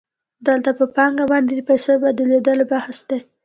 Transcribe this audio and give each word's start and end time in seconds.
دلته 0.47 0.69
په 0.79 0.85
پانګه 0.95 1.23
باندې 1.31 1.51
د 1.55 1.61
پیسو 1.69 1.91
د 1.97 2.01
بدلېدو 2.03 2.63
بحث 2.71 2.97
دی 3.09 3.19